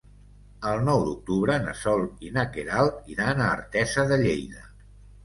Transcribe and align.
El 0.69 0.79
nou 0.85 1.01
d'octubre 1.09 1.57
na 1.65 1.75
Sol 1.81 2.01
i 2.29 2.33
na 2.37 2.45
Queralt 2.55 3.13
iran 3.17 3.43
a 3.45 3.51
Artesa 3.59 4.07
de 4.15 4.19
Lleida. 4.23 4.65